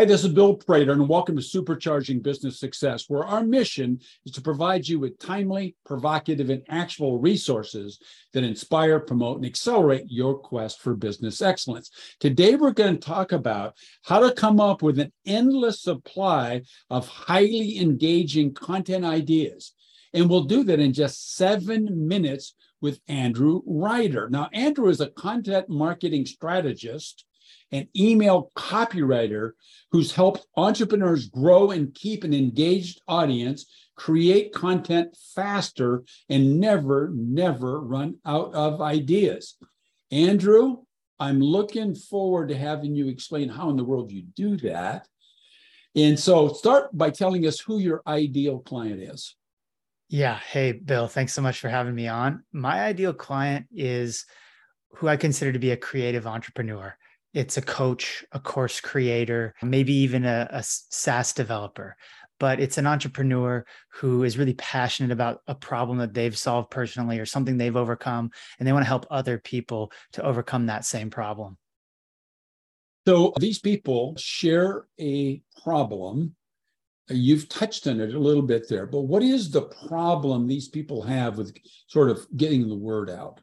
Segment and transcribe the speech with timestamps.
[0.00, 4.32] Hi, this is Bill Prater, and welcome to Supercharging Business Success, where our mission is
[4.32, 8.00] to provide you with timely, provocative, and actual resources
[8.32, 11.90] that inspire, promote, and accelerate your quest for business excellence.
[12.18, 17.06] Today, we're going to talk about how to come up with an endless supply of
[17.06, 19.74] highly engaging content ideas.
[20.14, 24.30] And we'll do that in just seven minutes with Andrew Ryder.
[24.30, 27.26] Now, Andrew is a content marketing strategist
[27.72, 29.52] an email copywriter
[29.92, 33.66] who's helped entrepreneurs grow and keep an engaged audience,
[33.96, 39.56] create content faster, and never, never run out of ideas.
[40.10, 40.78] Andrew,
[41.18, 45.06] I'm looking forward to having you explain how in the world you do that.
[45.94, 49.36] And so start by telling us who your ideal client is.
[50.08, 50.38] Yeah.
[50.38, 52.42] Hey, Bill, thanks so much for having me on.
[52.52, 54.24] My ideal client is
[54.96, 56.96] who I consider to be a creative entrepreneur
[57.32, 61.96] it's a coach, a course creator, maybe even a, a SaaS developer
[62.40, 67.20] but it's an entrepreneur who is really passionate about a problem that they've solved personally
[67.20, 71.10] or something they've overcome and they want to help other people to overcome that same
[71.10, 71.56] problem.
[73.06, 76.34] So these people share a problem.
[77.08, 81.02] You've touched on it a little bit there but what is the problem these people
[81.02, 81.54] have with
[81.86, 83.40] sort of getting the word out?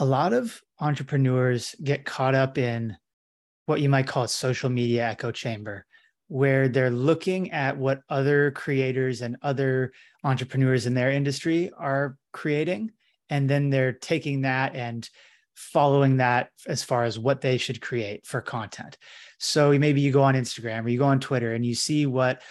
[0.00, 2.96] A lot of entrepreneurs get caught up in
[3.66, 5.84] what you might call a social media echo chamber,
[6.28, 9.92] where they're looking at what other creators and other
[10.24, 12.90] entrepreneurs in their industry are creating.
[13.30, 15.08] And then they're taking that and
[15.54, 18.96] following that as far as what they should create for content.
[19.38, 22.42] So maybe you go on Instagram or you go on Twitter and you see what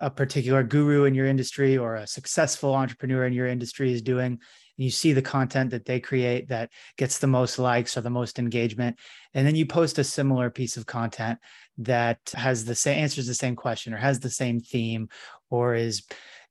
[0.00, 4.40] a particular guru in your industry or a successful entrepreneur in your industry is doing
[4.76, 8.38] you see the content that they create that gets the most likes or the most
[8.38, 8.98] engagement
[9.34, 11.38] and then you post a similar piece of content
[11.78, 15.08] that has the same answers the same question or has the same theme
[15.50, 16.02] or is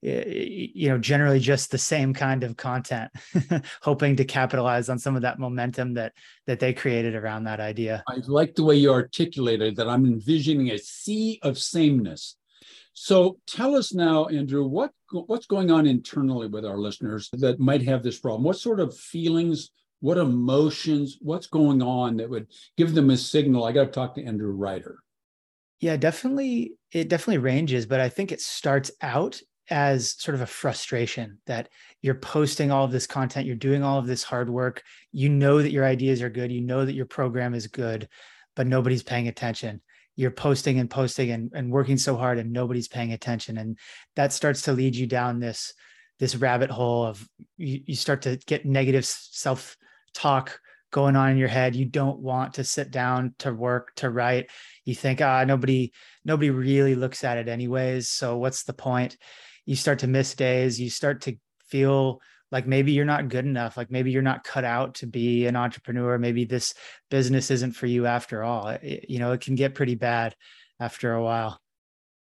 [0.01, 3.11] you know generally just the same kind of content
[3.81, 6.13] hoping to capitalize on some of that momentum that
[6.45, 8.03] that they created around that idea.
[8.07, 12.35] I like the way you articulated that i'm envisioning a sea of sameness
[12.97, 17.83] so tell us now, Andrew, what what's going on internally with our listeners that might
[17.83, 18.43] have this problem?
[18.43, 22.47] What sort of feelings, what emotions, what's going on that would
[22.77, 23.65] give them a signal?
[23.65, 24.99] I got to talk to Andrew Ryder.
[25.81, 26.75] Yeah, definitely.
[26.93, 31.67] It definitely ranges, but I think it starts out as sort of a frustration that
[32.01, 35.61] you're posting all of this content, you're doing all of this hard work, you know
[35.61, 38.07] that your ideas are good, you know that your program is good,
[38.55, 39.81] but nobody's paying attention
[40.15, 43.57] you're posting and posting and, and working so hard and nobody's paying attention.
[43.57, 43.77] And
[44.15, 45.73] that starts to lead you down this
[46.17, 47.27] this rabbit hole of
[47.57, 49.75] you, you start to get negative self
[50.13, 50.59] talk
[50.91, 51.75] going on in your head.
[51.75, 54.49] You don't want to sit down to work to write.
[54.85, 55.91] You think ah nobody
[56.23, 58.09] nobody really looks at it anyways.
[58.09, 59.17] So what's the point?
[59.65, 60.79] You start to miss days.
[60.79, 61.35] You start to
[61.67, 62.21] feel
[62.55, 65.57] like maybe you're not good enough like maybe you're not cut out to be an
[65.57, 66.73] entrepreneur maybe this
[67.09, 68.69] business isn't for you after all.
[68.69, 70.37] It, you know it can get pretty bad
[70.79, 71.59] after a while.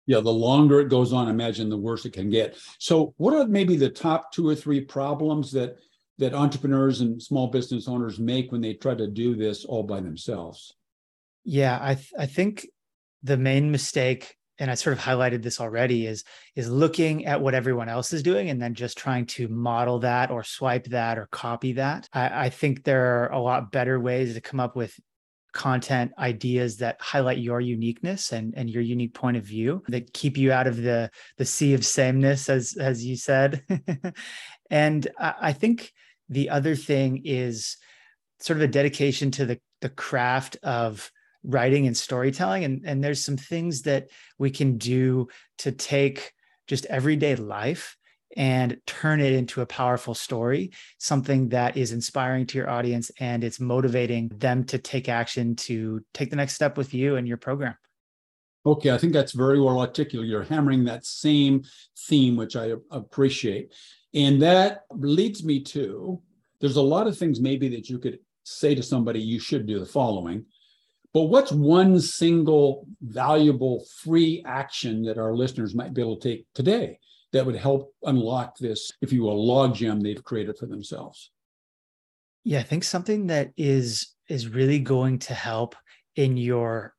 [0.06, 2.58] Yeah the longer it goes on imagine the worse it can get.
[2.78, 5.78] So what are maybe the top two or three problems that
[6.18, 10.02] that entrepreneurs and small business owners make when they try to do this all by
[10.02, 10.74] themselves?
[11.46, 12.68] Yeah i th- i think
[13.24, 16.24] the main mistake and I sort of highlighted this already is
[16.56, 20.32] is looking at what everyone else is doing and then just trying to model that
[20.32, 22.08] or swipe that or copy that.
[22.14, 24.98] I, I think there are a lot better ways to come up with
[25.54, 30.38] content ideas that highlight your uniqueness and, and your unique point of view that keep
[30.38, 33.64] you out of the the sea of sameness as as you said
[34.70, 35.92] and I, I think
[36.30, 37.78] the other thing is
[38.40, 41.12] sort of a dedication to the the craft of
[41.48, 45.28] writing and storytelling and and there's some things that we can do
[45.58, 46.34] to take
[46.68, 47.98] just everyday life
[48.36, 53.44] and turn it into a powerful story, something that is inspiring to your audience and
[53.44, 57.38] it's motivating them to take action to take the next step with you and your
[57.38, 57.76] program.
[58.66, 60.30] Okay, I think that's very well articulated.
[60.30, 61.64] You're hammering that same
[62.08, 63.74] theme, which I appreciate.
[64.14, 66.22] And that leads me to
[66.60, 69.80] there's a lot of things maybe that you could say to somebody, you should do
[69.80, 70.46] the following.
[71.18, 76.46] But what's one single valuable free action that our listeners might be able to take
[76.54, 77.00] today
[77.34, 81.32] that would help unlock this, if you will, logjam they've created for themselves?
[82.44, 85.76] Yeah, I think something that is is really going to help
[86.16, 86.94] in your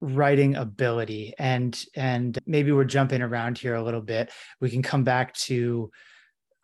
[0.00, 4.30] writing ability and and maybe we're jumping around here a little bit
[4.62, 5.90] we can come back to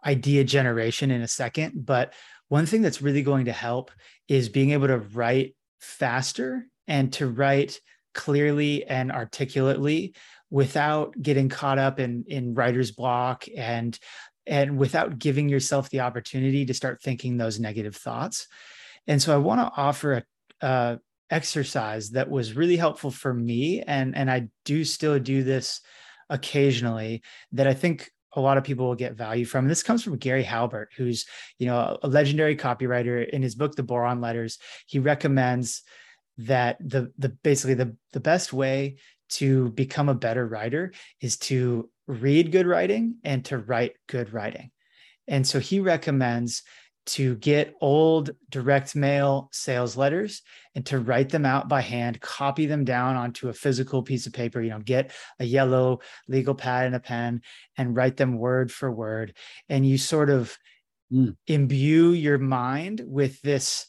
[0.07, 2.15] idea generation in a second but
[2.49, 3.91] one thing that's really going to help
[4.29, 7.81] is being able to write faster and to write
[8.15, 10.15] clearly and articulately
[10.51, 13.99] without getting caught up in in writer's block and
[14.47, 18.47] and without giving yourself the opportunity to start thinking those negative thoughts.
[19.07, 20.23] And so I want to offer
[20.61, 20.99] a,
[21.31, 25.81] exercise that was really helpful for me and and I do still do this
[26.29, 27.23] occasionally
[27.53, 29.65] that I think a lot of people will get value from.
[29.65, 31.25] And this comes from Gary Halbert, who's
[31.59, 33.29] you know a legendary copywriter.
[33.29, 35.83] In his book, The Boron Letters, he recommends
[36.39, 38.97] that the the basically the the best way
[39.29, 44.71] to become a better writer is to read good writing and to write good writing.
[45.27, 46.63] And so he recommends
[47.07, 50.43] to get old direct mail sales letters
[50.75, 54.33] and to write them out by hand, copy them down onto a physical piece of
[54.33, 57.43] paper, you know, get a yellow legal pad and a pen
[57.77, 59.37] and write them word for word.
[59.69, 60.57] And you sort of
[61.13, 61.37] mm.
[61.47, 63.87] imbue your mind with this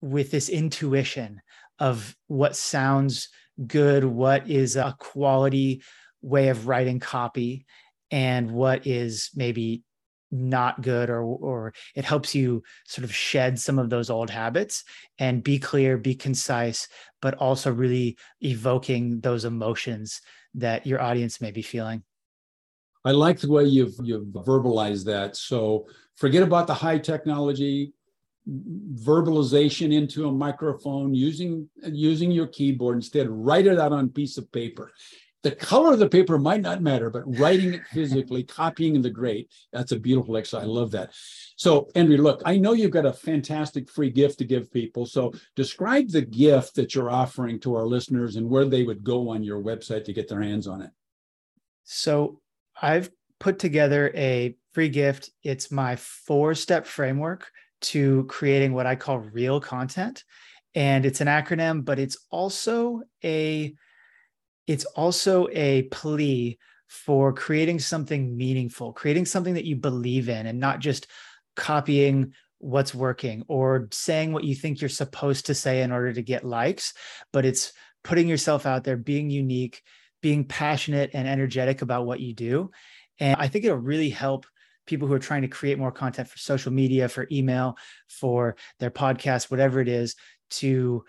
[0.00, 1.40] with this intuition
[1.78, 3.28] of what sounds
[3.66, 5.82] good, what is a quality
[6.22, 7.66] way of writing copy
[8.10, 9.82] and what is maybe
[10.30, 14.84] not good or or it helps you sort of shed some of those old habits
[15.18, 16.86] and be clear be concise
[17.22, 20.20] but also really evoking those emotions
[20.54, 22.02] that your audience may be feeling.
[23.04, 25.36] I like the way you've you've verbalized that.
[25.36, 25.86] So
[26.16, 27.92] forget about the high technology
[28.48, 34.38] verbalization into a microphone using using your keyboard instead write it out on a piece
[34.38, 34.90] of paper
[35.44, 39.10] the color of the paper might not matter, but writing it physically, copying in the
[39.10, 40.64] great, that's a beautiful exercise.
[40.64, 41.10] I love that.
[41.56, 45.06] So, Andrew, look, I know you've got a fantastic free gift to give people.
[45.06, 49.28] So, describe the gift that you're offering to our listeners and where they would go
[49.30, 50.90] on your website to get their hands on it.
[51.84, 52.40] So,
[52.80, 55.30] I've put together a free gift.
[55.44, 60.24] It's my four step framework to creating what I call real content.
[60.74, 63.74] And it's an acronym, but it's also a
[64.66, 66.58] it's also a plea
[66.88, 71.06] for creating something meaningful, creating something that you believe in and not just
[71.56, 76.22] copying what's working or saying what you think you're supposed to say in order to
[76.22, 76.92] get likes,
[77.32, 77.72] but it's
[78.04, 79.82] putting yourself out there, being unique,
[80.22, 82.70] being passionate and energetic about what you do.
[83.20, 84.46] And I think it'll really help
[84.88, 87.76] people who are trying to create more content for social media, for email,
[88.08, 90.16] for their podcast, whatever it is,
[90.50, 91.04] to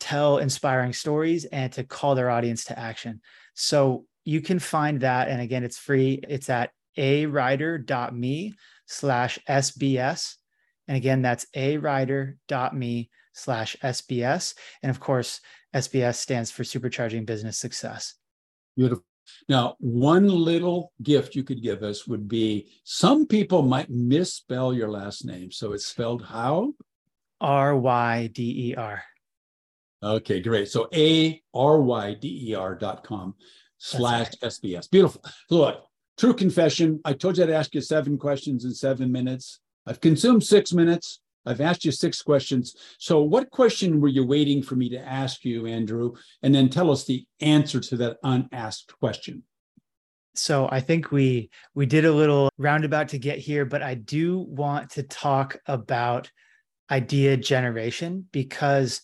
[0.00, 3.20] tell inspiring stories and to call their audience to action.
[3.54, 5.28] So you can find that.
[5.28, 6.20] And again, it's free.
[6.28, 8.54] It's at awriter.me
[8.86, 10.34] slash SBS.
[10.88, 14.54] And again, that's awriter.me slash SBS.
[14.82, 15.40] And of course,
[15.74, 18.14] SBS stands for Supercharging Business Success.
[18.76, 19.04] Beautiful.
[19.48, 24.88] Now, one little gift you could give us would be some people might misspell your
[24.88, 25.50] last name.
[25.50, 26.74] So it's spelled how?
[27.40, 29.02] R Y D E R.
[30.02, 30.68] Okay, great.
[30.68, 33.34] So A R Y D E R dot com
[33.78, 34.90] slash SBS.
[34.90, 35.22] Beautiful.
[35.50, 35.84] Look,
[36.16, 37.00] true confession.
[37.04, 39.60] I told you I'd ask you seven questions in seven minutes.
[39.86, 41.20] I've consumed six minutes.
[41.48, 42.76] I've asked you six questions.
[42.98, 46.14] So, what question were you waiting for me to ask you, Andrew?
[46.42, 49.42] And then tell us the answer to that unasked question.
[50.34, 54.38] So I think we we did a little roundabout to get here, but I do
[54.38, 56.30] want to talk about
[56.90, 59.00] idea generation because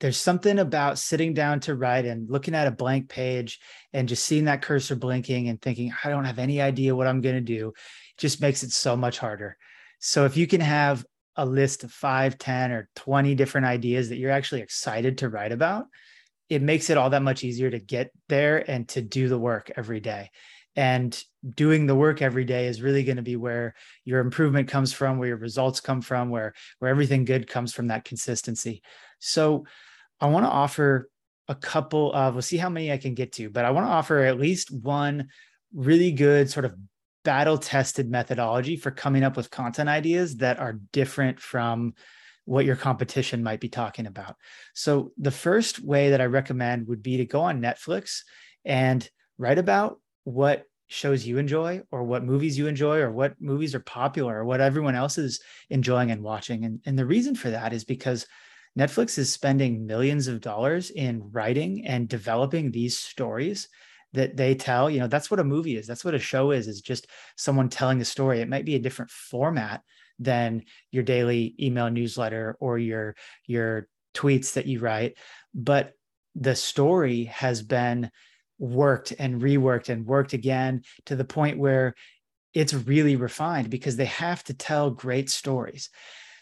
[0.00, 3.60] there's something about sitting down to write and looking at a blank page
[3.92, 7.20] and just seeing that cursor blinking and thinking i don't have any idea what i'm
[7.20, 7.72] going to do
[8.18, 9.56] just makes it so much harder
[10.00, 11.04] so if you can have
[11.36, 15.52] a list of 5 10 or 20 different ideas that you're actually excited to write
[15.52, 15.86] about
[16.48, 19.70] it makes it all that much easier to get there and to do the work
[19.76, 20.30] every day.
[20.76, 21.16] And
[21.48, 23.74] doing the work every day is really going to be where
[24.04, 27.88] your improvement comes from where your results come from where where everything good comes from
[27.88, 28.82] that consistency.
[29.20, 29.66] So
[30.20, 31.08] I want to offer
[31.46, 33.90] a couple of, we'll see how many I can get to, but I want to
[33.90, 35.28] offer at least one
[35.72, 36.74] really good sort of
[37.24, 41.94] battle tested methodology for coming up with content ideas that are different from
[42.44, 44.36] what your competition might be talking about.
[44.74, 48.20] So, the first way that I recommend would be to go on Netflix
[48.64, 53.74] and write about what shows you enjoy or what movies you enjoy or what movies
[53.74, 55.40] are popular or what everyone else is
[55.70, 56.64] enjoying and watching.
[56.64, 58.26] And, and the reason for that is because
[58.78, 63.68] Netflix is spending millions of dollars in writing and developing these stories
[64.14, 64.88] that they tell.
[64.88, 65.86] You know, that's what a movie is.
[65.86, 68.40] That's what a show is, is just someone telling a story.
[68.40, 69.82] It might be a different format
[70.18, 73.16] than your daily email newsletter or your
[73.46, 75.16] your tweets that you write,
[75.52, 75.92] but
[76.36, 78.10] the story has been
[78.58, 81.94] worked and reworked and worked again to the point where
[82.54, 85.90] it's really refined because they have to tell great stories.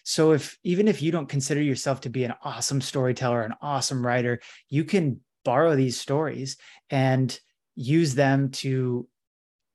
[0.04, 4.04] So if even if you don't consider yourself to be an awesome storyteller, an awesome
[4.04, 6.56] writer, you can borrow these stories
[6.90, 7.38] and
[7.74, 9.06] use them to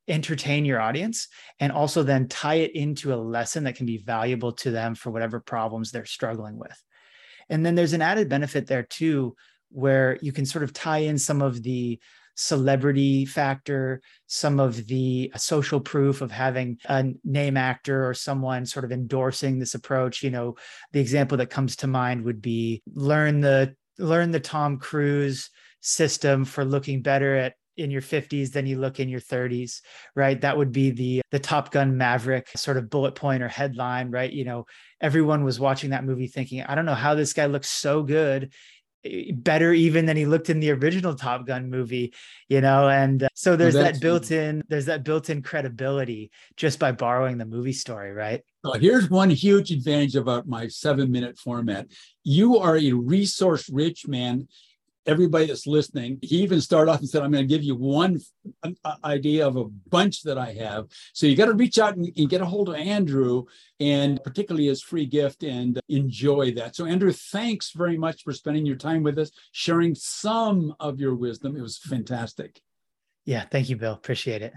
[0.07, 1.27] entertain your audience
[1.59, 5.11] and also then tie it into a lesson that can be valuable to them for
[5.11, 6.81] whatever problems they're struggling with.
[7.49, 9.35] And then there's an added benefit there too,
[9.69, 11.99] where you can sort of tie in some of the
[12.35, 18.65] celebrity factor, some of the uh, social proof of having a name actor or someone
[18.65, 20.23] sort of endorsing this approach.
[20.23, 20.55] You know,
[20.93, 25.49] the example that comes to mind would be learn the learn the Tom Cruise
[25.81, 29.81] system for looking better at in your 50s than you look in your 30s
[30.15, 30.39] right?
[30.41, 34.31] That would be the the top gun maverick sort of bullet point or headline right?
[34.31, 34.65] You know
[35.01, 38.51] everyone was watching that movie thinking i don't know how this guy looks so good
[39.05, 42.13] eh, better even than he looked in the original top gun movie
[42.49, 42.87] you know?
[42.89, 47.37] And uh, so there's that built in there's that built in credibility just by borrowing
[47.37, 48.41] the movie story right?
[48.65, 51.87] So here's one huge advantage about my seven minute format.
[52.23, 54.47] You are a resource rich man
[55.07, 56.19] everybody that's listening.
[56.21, 58.19] He even started off and said, I'm going to give you one
[59.03, 60.87] idea of a bunch that I have.
[61.13, 63.45] So you got to reach out and, and, get a hold of Andrew,
[63.79, 66.75] and particularly his free gift, and enjoy that.
[66.75, 71.15] So, Andrew, thanks very much for spending your time with us, sharing some of your
[71.15, 71.55] wisdom.
[71.55, 72.61] It was fantastic.
[73.25, 73.93] Yeah, thank you, Bill.
[73.93, 74.53] Appreciate it.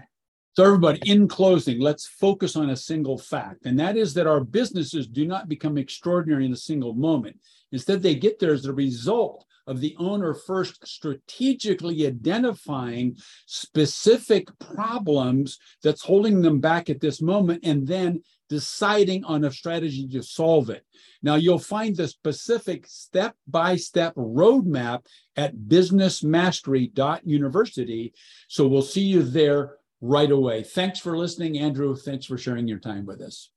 [0.53, 4.41] So, everybody, in closing, let's focus on a single fact, and that is that our
[4.41, 7.39] businesses do not become extraordinary in a single moment.
[7.71, 13.15] Instead, they get there as a result of the owner first strategically identifying
[13.45, 20.05] specific problems that's holding them back at this moment and then deciding on a strategy
[20.09, 20.85] to solve it.
[21.23, 25.05] Now, you'll find the specific step by step roadmap
[25.37, 28.13] at businessmastery.university.
[28.49, 30.63] So we'll see you there right away.
[30.63, 31.95] Thanks for listening, Andrew.
[31.95, 33.49] Thanks for sharing your time with us.